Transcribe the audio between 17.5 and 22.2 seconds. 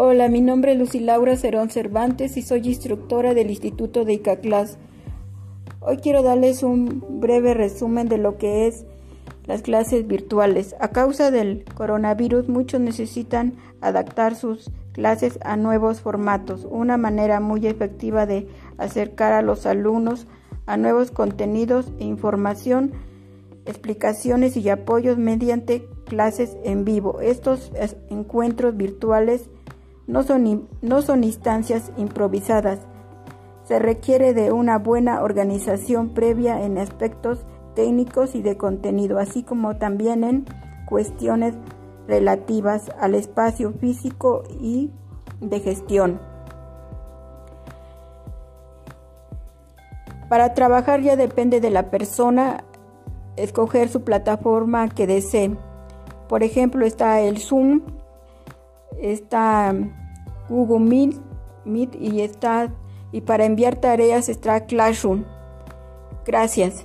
efectiva de acercar a los alumnos a nuevos contenidos e